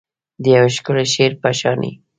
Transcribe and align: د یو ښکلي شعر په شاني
د 0.43 0.45
یو 0.57 0.67
ښکلي 0.75 1.05
شعر 1.13 1.31
په 1.41 1.49
شاني 1.59 1.91